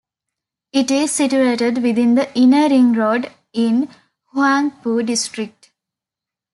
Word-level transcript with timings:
It 0.73 0.89
is 0.89 1.11
situated 1.11 1.83
within 1.83 2.15
the 2.15 2.35
inner 2.35 2.67
ring-road 2.67 3.31
in 3.53 3.87
Huangpu 4.33 5.05
District. 5.05 5.69